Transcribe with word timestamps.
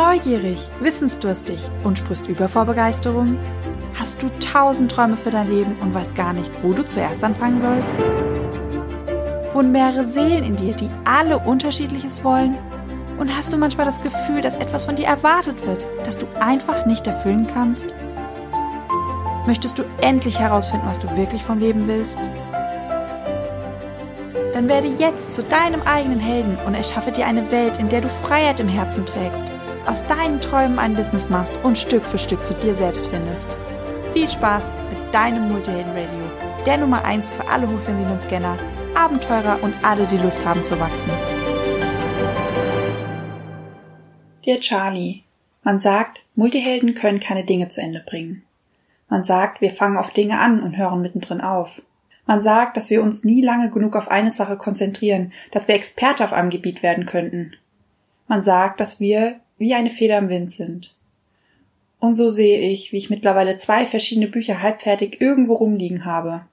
neugierig, 0.00 0.70
wissensdurstig 0.80 1.70
und 1.84 1.98
sprichst 1.98 2.26
über 2.26 2.48
vor 2.48 2.64
Begeisterung? 2.64 3.38
Hast 3.98 4.22
du 4.22 4.30
tausend 4.38 4.90
Träume 4.90 5.16
für 5.16 5.30
dein 5.30 5.50
Leben 5.50 5.76
und 5.80 5.92
weißt 5.92 6.16
gar 6.16 6.32
nicht, 6.32 6.50
wo 6.62 6.72
du 6.72 6.82
zuerst 6.82 7.22
anfangen 7.22 7.58
sollst? 7.58 7.94
Wohnen 9.52 9.72
mehrere 9.72 10.04
Seelen 10.04 10.42
in 10.42 10.56
dir, 10.56 10.74
die 10.74 10.88
alle 11.04 11.38
unterschiedliches 11.38 12.24
wollen? 12.24 12.56
Und 13.18 13.36
hast 13.36 13.52
du 13.52 13.58
manchmal 13.58 13.84
das 13.84 14.00
Gefühl, 14.02 14.40
dass 14.40 14.56
etwas 14.56 14.84
von 14.84 14.96
dir 14.96 15.06
erwartet 15.06 15.66
wird, 15.66 15.84
das 16.04 16.16
du 16.16 16.26
einfach 16.40 16.86
nicht 16.86 17.06
erfüllen 17.06 17.46
kannst? 17.52 17.94
Möchtest 19.46 19.78
du 19.78 19.82
endlich 20.00 20.38
herausfinden, 20.38 20.86
was 20.86 20.98
du 20.98 21.14
wirklich 21.14 21.42
vom 21.42 21.58
Leben 21.58 21.86
willst? 21.86 22.18
Dann 24.54 24.66
werde 24.66 24.88
jetzt 24.88 25.34
zu 25.34 25.42
deinem 25.42 25.82
eigenen 25.82 26.20
Helden 26.20 26.56
und 26.66 26.74
erschaffe 26.74 27.12
dir 27.12 27.26
eine 27.26 27.50
Welt, 27.50 27.76
in 27.76 27.90
der 27.90 28.00
du 28.00 28.08
Freiheit 28.08 28.60
im 28.60 28.68
Herzen 28.68 29.04
trägst, 29.04 29.52
aus 29.90 30.06
deinen 30.06 30.40
Träumen 30.40 30.78
ein 30.78 30.94
Business 30.94 31.28
machst 31.28 31.58
und 31.64 31.76
Stück 31.76 32.04
für 32.04 32.16
Stück 32.16 32.44
zu 32.44 32.54
dir 32.54 32.76
selbst 32.76 33.08
findest. 33.08 33.56
Viel 34.12 34.28
Spaß 34.28 34.70
mit 34.88 35.12
deinem 35.12 35.50
Multihelden 35.50 35.90
Radio, 35.90 36.64
der 36.64 36.78
Nummer 36.78 37.04
1 37.04 37.28
für 37.28 37.48
alle 37.48 37.68
hochsensiblen 37.68 38.20
Scanner, 38.20 38.56
Abenteurer 38.94 39.60
und 39.62 39.74
alle, 39.82 40.06
die 40.06 40.18
Lust 40.18 40.46
haben 40.46 40.64
zu 40.64 40.78
wachsen. 40.78 41.10
Dear 44.46 44.58
Charlie, 44.60 45.24
man 45.64 45.80
sagt, 45.80 46.24
Multihelden 46.36 46.94
können 46.94 47.18
keine 47.18 47.44
Dinge 47.44 47.68
zu 47.68 47.80
Ende 47.80 48.04
bringen. 48.08 48.44
Man 49.08 49.24
sagt, 49.24 49.60
wir 49.60 49.72
fangen 49.72 49.96
auf 49.96 50.12
Dinge 50.12 50.38
an 50.38 50.62
und 50.62 50.76
hören 50.76 51.02
mittendrin 51.02 51.40
auf. 51.40 51.82
Man 52.26 52.40
sagt, 52.40 52.76
dass 52.76 52.90
wir 52.90 53.02
uns 53.02 53.24
nie 53.24 53.42
lange 53.42 53.72
genug 53.72 53.96
auf 53.96 54.08
eine 54.08 54.30
Sache 54.30 54.56
konzentrieren, 54.56 55.32
dass 55.50 55.66
wir 55.66 55.74
Experte 55.74 56.22
auf 56.22 56.32
einem 56.32 56.50
Gebiet 56.50 56.84
werden 56.84 57.06
könnten. 57.06 57.56
Man 58.28 58.44
sagt, 58.44 58.78
dass 58.78 59.00
wir 59.00 59.40
wie 59.60 59.74
eine 59.74 59.90
Feder 59.90 60.18
im 60.18 60.30
Wind 60.30 60.50
sind. 60.50 60.96
Und 62.00 62.14
so 62.14 62.30
sehe 62.30 62.58
ich, 62.70 62.92
wie 62.92 62.96
ich 62.96 63.10
mittlerweile 63.10 63.58
zwei 63.58 63.84
verschiedene 63.84 64.26
Bücher 64.26 64.62
halbfertig 64.62 65.20
irgendwo 65.20 65.52
rumliegen 65.52 66.06
habe. 66.06 66.46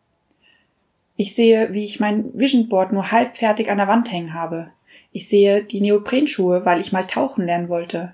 Ich 1.16 1.34
sehe, 1.34 1.74
wie 1.74 1.86
ich 1.86 2.02
mein 2.02 2.38
Vision 2.38 2.68
Board 2.68 2.92
nur 2.92 3.10
halbfertig 3.12 3.72
an 3.72 3.78
der 3.78 3.88
Wand 3.88 4.12
hängen 4.12 4.34
habe. 4.34 4.72
Ich 5.14 5.30
sehe 5.30 5.64
die 5.64 5.80
Neoprenschuhe, 5.80 6.66
weil 6.66 6.82
ich 6.82 6.92
mal 6.92 7.08
tauchen 7.08 7.46
lernen 7.46 7.70
wollte. 7.70 8.14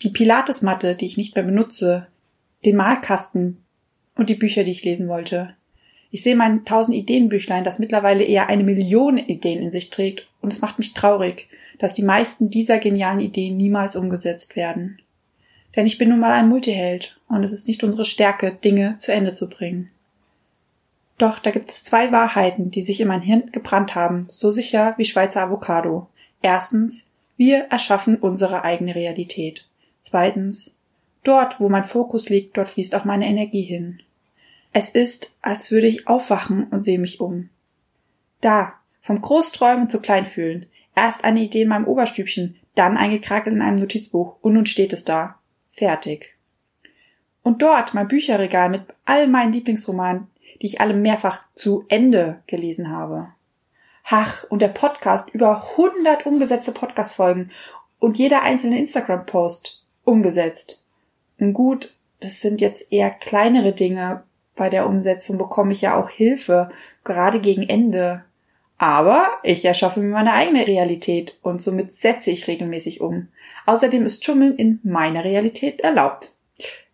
Die 0.00 0.08
Pilatesmatte, 0.08 0.94
die 0.94 1.04
ich 1.04 1.18
nicht 1.18 1.36
mehr 1.36 1.44
benutze. 1.44 2.06
Den 2.64 2.76
Malkasten 2.76 3.62
und 4.16 4.30
die 4.30 4.34
Bücher, 4.34 4.64
die 4.64 4.70
ich 4.70 4.82
lesen 4.82 5.08
wollte. 5.08 5.54
Ich 6.10 6.22
sehe 6.22 6.36
mein 6.36 6.64
tausend 6.64 6.96
Ideenbüchlein, 6.96 7.64
das 7.64 7.78
mittlerweile 7.78 8.24
eher 8.24 8.48
eine 8.48 8.64
Million 8.64 9.18
Ideen 9.18 9.62
in 9.62 9.70
sich 9.70 9.90
trägt, 9.90 10.26
und 10.40 10.52
es 10.52 10.62
macht 10.62 10.78
mich 10.78 10.94
traurig, 10.94 11.48
dass 11.78 11.94
die 11.94 12.02
meisten 12.02 12.50
dieser 12.50 12.78
genialen 12.78 13.20
Ideen 13.20 13.56
niemals 13.56 13.96
umgesetzt 13.96 14.56
werden. 14.56 14.98
Denn 15.74 15.86
ich 15.86 15.98
bin 15.98 16.08
nun 16.08 16.20
mal 16.20 16.32
ein 16.32 16.48
Multiheld, 16.48 17.18
und 17.28 17.44
es 17.44 17.52
ist 17.52 17.68
nicht 17.68 17.84
unsere 17.84 18.04
Stärke, 18.04 18.52
Dinge 18.52 18.96
zu 18.98 19.12
Ende 19.12 19.34
zu 19.34 19.48
bringen. 19.48 19.90
Doch 21.18 21.38
da 21.38 21.50
gibt 21.50 21.70
es 21.70 21.84
zwei 21.84 22.12
Wahrheiten, 22.12 22.70
die 22.70 22.82
sich 22.82 23.00
in 23.00 23.08
mein 23.08 23.22
Hirn 23.22 23.50
gebrannt 23.52 23.94
haben, 23.94 24.26
so 24.28 24.50
sicher 24.50 24.94
wie 24.96 25.04
Schweizer 25.04 25.42
Avocado. 25.42 26.08
Erstens, 26.42 27.06
wir 27.36 27.64
erschaffen 27.70 28.16
unsere 28.16 28.64
eigene 28.64 28.94
Realität. 28.94 29.68
Zweitens, 30.04 30.74
dort, 31.24 31.58
wo 31.58 31.68
mein 31.68 31.84
Fokus 31.84 32.28
liegt, 32.28 32.56
dort 32.56 32.68
fließt 32.68 32.94
auch 32.94 33.04
meine 33.04 33.26
Energie 33.26 33.62
hin. 33.62 34.00
Es 34.72 34.90
ist, 34.90 35.32
als 35.40 35.70
würde 35.70 35.86
ich 35.86 36.06
aufwachen 36.06 36.64
und 36.64 36.82
sehe 36.82 36.98
mich 36.98 37.20
um. 37.20 37.48
Da, 38.40 38.74
vom 39.00 39.20
Großträumen 39.20 39.88
zu 39.88 40.00
Kleinfühlen. 40.00 40.66
Erst 40.96 41.22
eine 41.22 41.40
Idee 41.40 41.62
in 41.62 41.68
meinem 41.68 41.86
Oberstübchen, 41.86 42.56
dann 42.74 42.96
eingekrakelt 42.96 43.54
in 43.54 43.62
einem 43.62 43.76
Notizbuch 43.76 44.36
und 44.40 44.54
nun 44.54 44.66
steht 44.66 44.92
es 44.92 45.04
da. 45.04 45.38
Fertig. 45.70 46.34
Und 47.44 47.62
dort 47.62 47.94
mein 47.94 48.08
Bücherregal 48.08 48.68
mit 48.68 48.82
all 49.04 49.28
meinen 49.28 49.52
Lieblingsromanen, 49.52 50.26
die 50.60 50.66
ich 50.66 50.80
alle 50.80 50.94
mehrfach 50.94 51.42
zu 51.54 51.84
Ende 51.88 52.42
gelesen 52.48 52.90
habe. 52.90 53.28
Ach, 54.08 54.44
und 54.50 54.62
der 54.62 54.68
Podcast 54.68 55.32
über 55.32 55.62
100 55.76 56.26
umgesetzte 56.26 56.72
Podcast-Folgen 56.72 57.52
und 58.00 58.18
jeder 58.18 58.42
einzelne 58.42 58.78
Instagram-Post 58.78 59.84
umgesetzt. 60.04 60.84
Und 61.38 61.52
gut, 61.52 61.96
das 62.20 62.40
sind 62.40 62.60
jetzt 62.60 62.90
eher 62.90 63.10
kleinere 63.10 63.72
Dinge, 63.72 64.24
bei 64.56 64.70
der 64.70 64.86
Umsetzung 64.86 65.36
bekomme 65.36 65.72
ich 65.72 65.82
ja 65.82 66.00
auch 66.00 66.08
Hilfe, 66.08 66.70
gerade 67.04 67.40
gegen 67.40 67.68
Ende. 67.68 68.24
Aber 68.78 69.38
ich 69.42 69.64
erschaffe 69.64 70.00
mir 70.00 70.12
meine 70.12 70.34
eigene 70.34 70.66
Realität 70.66 71.38
und 71.42 71.62
somit 71.62 71.94
setze 71.94 72.30
ich 72.30 72.46
regelmäßig 72.46 73.00
um. 73.00 73.28
Außerdem 73.64 74.04
ist 74.04 74.24
Schummeln 74.24 74.56
in 74.56 74.80
meiner 74.82 75.24
Realität 75.24 75.80
erlaubt. 75.80 76.32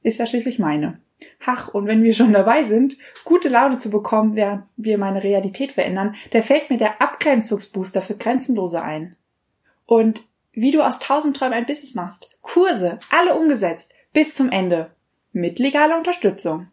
Ist 0.02 0.18
ja 0.18 0.26
schließlich 0.26 0.58
meine. 0.58 1.00
Ach, 1.44 1.68
und 1.68 1.86
wenn 1.86 2.02
wir 2.02 2.14
schon 2.14 2.32
dabei 2.32 2.64
sind, 2.64 2.96
gute 3.24 3.48
Laune 3.48 3.78
zu 3.78 3.90
bekommen, 3.90 4.36
während 4.36 4.64
wir 4.76 4.96
meine 4.98 5.22
Realität 5.24 5.72
verändern, 5.72 6.14
da 6.30 6.40
fällt 6.40 6.70
mir 6.70 6.78
der 6.78 7.00
Abgrenzungsbooster 7.00 8.00
für 8.00 8.16
Grenzenlose 8.16 8.80
ein. 8.80 9.16
Und 9.86 10.22
wie 10.52 10.70
du 10.70 10.82
aus 10.82 10.98
tausend 10.98 11.36
Träumen 11.36 11.54
ein 11.54 11.66
Business 11.66 11.94
machst. 11.94 12.36
Kurse, 12.42 12.98
alle 13.10 13.34
umgesetzt, 13.34 13.92
bis 14.12 14.34
zum 14.34 14.50
Ende. 14.50 14.90
Mit 15.32 15.58
legaler 15.58 15.96
Unterstützung. 15.96 16.68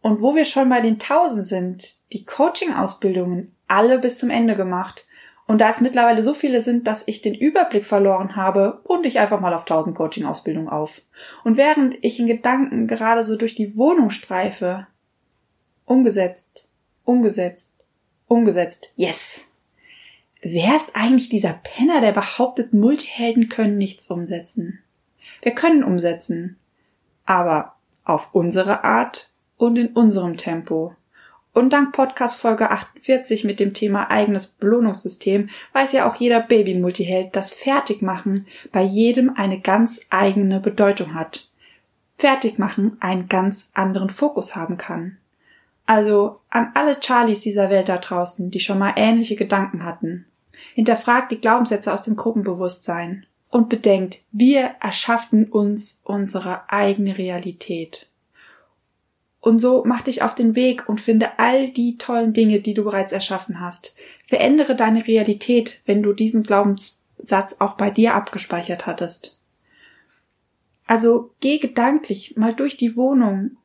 Und 0.00 0.20
wo 0.20 0.34
wir 0.34 0.44
schon 0.44 0.68
bei 0.68 0.80
den 0.80 0.98
tausend 0.98 1.46
sind, 1.46 1.94
die 2.12 2.24
Coaching-Ausbildungen 2.24 3.54
alle 3.72 3.98
bis 3.98 4.18
zum 4.18 4.30
Ende 4.30 4.54
gemacht. 4.54 5.06
Und 5.46 5.60
da 5.60 5.70
es 5.70 5.80
mittlerweile 5.80 6.22
so 6.22 6.34
viele 6.34 6.60
sind, 6.60 6.86
dass 6.86 7.08
ich 7.08 7.20
den 7.20 7.34
Überblick 7.34 7.84
verloren 7.84 8.36
habe, 8.36 8.82
runde 8.88 9.08
ich 9.08 9.18
einfach 9.18 9.40
mal 9.40 9.54
auf 9.54 9.64
tausend 9.64 9.96
Coaching-Ausbildungen 9.96 10.68
auf. 10.68 11.02
Und 11.42 11.56
während 11.56 11.96
ich 12.02 12.20
in 12.20 12.26
Gedanken 12.26 12.86
gerade 12.86 13.24
so 13.24 13.36
durch 13.36 13.54
die 13.54 13.76
Wohnung 13.76 14.10
streife, 14.10 14.86
umgesetzt, 15.84 16.64
umgesetzt, 17.04 17.74
umgesetzt, 18.28 18.92
yes! 18.96 19.48
Wer 20.42 20.76
ist 20.76 20.94
eigentlich 20.94 21.28
dieser 21.28 21.52
Penner, 21.52 22.00
der 22.00 22.12
behauptet, 22.12 22.72
Multihelden 22.72 23.48
können 23.48 23.78
nichts 23.78 24.10
umsetzen? 24.10 24.80
Wir 25.40 25.52
können 25.52 25.84
umsetzen, 25.84 26.56
aber 27.26 27.76
auf 28.04 28.34
unsere 28.34 28.84
Art 28.84 29.30
und 29.56 29.76
in 29.76 29.88
unserem 29.88 30.36
Tempo. 30.36 30.96
Und 31.54 31.74
dank 31.74 31.92
Podcast 31.92 32.40
Folge 32.40 32.70
48 32.70 33.44
mit 33.44 33.60
dem 33.60 33.74
Thema 33.74 34.10
eigenes 34.10 34.46
Belohnungssystem 34.46 35.50
weiß 35.74 35.92
ja 35.92 36.08
auch 36.08 36.14
jeder 36.14 36.40
Baby-Multiheld, 36.40 37.36
dass 37.36 37.52
Fertigmachen 37.52 38.46
bei 38.72 38.82
jedem 38.82 39.36
eine 39.36 39.60
ganz 39.60 40.06
eigene 40.08 40.60
Bedeutung 40.60 41.14
hat. 41.14 41.50
Fertigmachen 42.16 42.96
einen 43.00 43.28
ganz 43.28 43.70
anderen 43.74 44.08
Fokus 44.08 44.56
haben 44.56 44.78
kann. 44.78 45.18
Also 45.84 46.40
an 46.48 46.70
alle 46.74 46.96
Charlies 47.02 47.40
dieser 47.40 47.68
Welt 47.68 47.88
da 47.88 47.98
draußen, 47.98 48.50
die 48.50 48.60
schon 48.60 48.78
mal 48.78 48.94
ähnliche 48.96 49.36
Gedanken 49.36 49.84
hatten. 49.84 50.24
Hinterfragt 50.74 51.32
die 51.32 51.40
Glaubenssätze 51.40 51.92
aus 51.92 52.02
dem 52.02 52.16
Gruppenbewusstsein 52.16 53.26
und 53.50 53.68
bedenkt, 53.68 54.20
wir 54.30 54.76
erschaffen 54.80 55.50
uns 55.50 56.00
unsere 56.04 56.70
eigene 56.70 57.18
Realität. 57.18 58.08
Und 59.42 59.58
so 59.58 59.82
mach 59.84 60.02
dich 60.02 60.22
auf 60.22 60.36
den 60.36 60.54
Weg 60.54 60.88
und 60.88 61.00
finde 61.00 61.40
all 61.40 61.68
die 61.68 61.98
tollen 61.98 62.32
Dinge, 62.32 62.60
die 62.60 62.74
du 62.74 62.84
bereits 62.84 63.12
erschaffen 63.12 63.60
hast. 63.60 63.96
Verändere 64.24 64.76
deine 64.76 65.04
Realität, 65.04 65.80
wenn 65.84 66.00
du 66.00 66.12
diesen 66.12 66.44
Glaubenssatz 66.44 67.56
auch 67.58 67.74
bei 67.74 67.90
dir 67.90 68.14
abgespeichert 68.14 68.86
hattest. 68.86 69.40
Also 70.86 71.32
geh 71.40 71.58
gedanklich 71.58 72.36
mal 72.36 72.54
durch 72.54 72.76
die 72.76 72.96
Wohnung, 72.96 73.56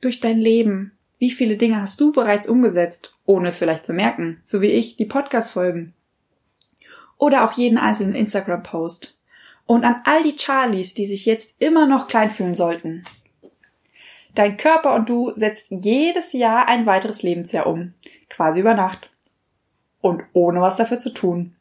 durch 0.00 0.18
dein 0.18 0.38
Leben. 0.38 0.90
Wie 1.20 1.30
viele 1.30 1.56
Dinge 1.56 1.80
hast 1.80 2.00
du 2.00 2.10
bereits 2.10 2.48
umgesetzt, 2.48 3.14
ohne 3.26 3.48
es 3.48 3.58
vielleicht 3.58 3.86
zu 3.86 3.92
merken, 3.92 4.40
so 4.42 4.60
wie 4.60 4.72
ich 4.72 4.96
die 4.96 5.06
Podcast-Folgen. 5.06 5.94
Oder 7.16 7.44
auch 7.44 7.52
jeden 7.52 7.78
einzelnen 7.78 8.16
Instagram-Post. 8.16 9.16
Und 9.66 9.84
an 9.84 10.00
all 10.04 10.24
die 10.24 10.36
Charlies, 10.36 10.94
die 10.94 11.06
sich 11.06 11.26
jetzt 11.26 11.54
immer 11.60 11.86
noch 11.86 12.08
klein 12.08 12.30
fühlen 12.30 12.54
sollten. 12.54 13.04
Dein 14.36 14.58
Körper 14.58 14.94
und 14.94 15.08
du 15.08 15.32
setzt 15.34 15.68
jedes 15.70 16.32
Jahr 16.34 16.68
ein 16.68 16.84
weiteres 16.84 17.22
Lebensjahr 17.22 17.66
um. 17.66 17.94
Quasi 18.28 18.60
über 18.60 18.74
Nacht. 18.74 19.10
Und 20.02 20.22
ohne 20.34 20.60
was 20.60 20.76
dafür 20.76 20.98
zu 20.98 21.12
tun. 21.12 21.56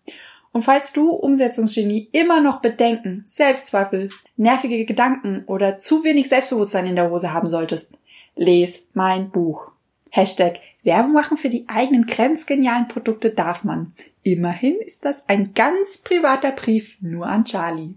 Und 0.52 0.64
falls 0.64 0.92
du 0.92 1.10
Umsetzungsgenie 1.12 2.10
immer 2.12 2.42
noch 2.42 2.62
Bedenken, 2.62 3.24
Selbstzweifel, 3.26 4.10
nervige 4.36 4.84
Gedanken 4.84 5.46
oder 5.48 5.80
zu 5.80 6.04
wenig 6.04 6.28
Selbstbewusstsein 6.28 6.86
in 6.86 6.98
der 6.98 7.10
Hose 7.10 7.34
haben 7.34 7.50
solltest, 7.50 7.94
les 8.36 8.84
mein 8.94 9.32
Buch. 9.32 9.72
Hashtag 10.10 10.60
Werbung 10.84 11.14
machen 11.14 11.38
für 11.38 11.50
die 11.50 11.68
eigenen 11.68 12.06
grenzgenialen 12.06 12.90
Produkte 12.90 13.32
darf 13.32 13.64
man. 13.64 13.94
Immerhin 14.22 14.76
ist 14.80 15.06
das 15.06 15.28
ein 15.28 15.54
ganz 15.54 15.98
privater 15.98 16.52
Brief 16.52 16.98
nur 17.00 17.26
an 17.28 17.46
Charlie. 17.46 17.96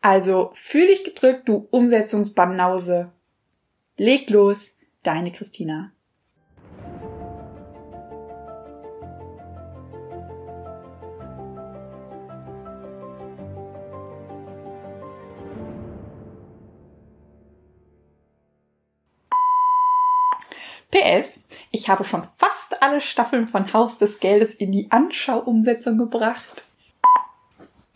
Also 0.00 0.50
fühl 0.54 0.86
dich 0.86 1.02
gedrückt, 1.02 1.48
du 1.48 1.66
Umsetzungsbanause. 1.70 3.10
Leg 3.98 4.28
los, 4.28 4.72
deine 5.02 5.32
Christina. 5.32 5.90
PS, 20.90 21.40
ich 21.70 21.88
habe 21.88 22.04
schon 22.04 22.28
fast 22.36 22.82
alle 22.82 23.00
Staffeln 23.00 23.48
von 23.48 23.72
Haus 23.72 23.96
des 23.96 24.20
Geldes 24.20 24.52
in 24.52 24.72
die 24.72 24.90
Anschauumsetzung 24.90 25.96
gebracht. 25.96 26.66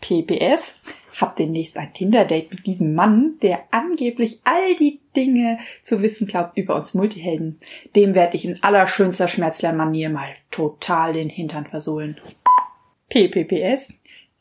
PPS, 0.01 0.73
hab 1.19 1.35
demnächst 1.35 1.77
ein 1.77 1.93
Tinder-Date 1.93 2.51
mit 2.51 2.65
diesem 2.65 2.93
Mann, 2.93 3.35
der 3.41 3.63
angeblich 3.71 4.39
all 4.43 4.75
die 4.75 4.99
Dinge 5.15 5.59
zu 5.81 6.01
wissen 6.01 6.27
glaubt 6.27 6.57
über 6.57 6.75
uns 6.75 6.93
Multihelden. 6.93 7.59
Dem 7.95 8.15
werde 8.15 8.37
ich 8.37 8.45
in 8.45 8.61
allerschönster 8.63 9.27
Schmerzlernmanier 9.27 10.09
mal 10.09 10.29
total 10.51 11.13
den 11.13 11.29
Hintern 11.29 11.65
versohlen. 11.65 12.19
PPPS, 13.09 13.89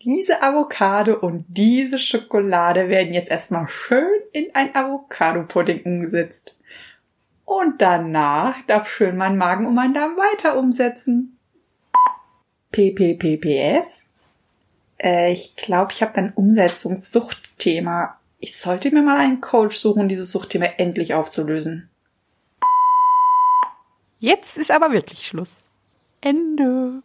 diese 0.02 0.42
Avocado 0.42 1.18
und 1.18 1.44
diese 1.48 1.98
Schokolade 1.98 2.88
werden 2.88 3.12
jetzt 3.12 3.30
erstmal 3.30 3.68
schön 3.68 4.08
in 4.32 4.46
ein 4.54 4.74
Avocado-Pudding 4.74 5.82
umgesetzt. 5.82 6.58
Und 7.44 7.82
danach 7.82 8.54
darf 8.66 8.88
schön 8.88 9.16
mein 9.16 9.36
Magen 9.36 9.66
und 9.66 9.74
mein 9.74 9.92
Darm 9.92 10.16
weiter 10.16 10.56
umsetzen. 10.56 11.36
PPPPS? 12.70 14.06
Äh, 15.02 15.32
ich 15.32 15.56
glaube, 15.56 15.92
ich 15.92 16.02
habe 16.02 16.16
ein 16.16 16.32
Umsetzungssuchtthema. 16.34 18.18
Ich 18.38 18.56
sollte 18.56 18.90
mir 18.90 19.02
mal 19.02 19.18
einen 19.18 19.40
Coach 19.40 19.76
suchen, 19.76 20.08
dieses 20.08 20.30
Suchtthema 20.30 20.66
endlich 20.76 21.14
aufzulösen. 21.14 21.88
Jetzt 24.18 24.58
ist 24.58 24.70
aber 24.70 24.92
wirklich 24.92 25.26
Schluss. 25.26 25.50
Ende. 26.20 27.02